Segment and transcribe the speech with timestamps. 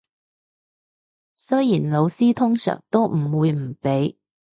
[1.35, 4.17] 雖然老師通常都唔會唔俾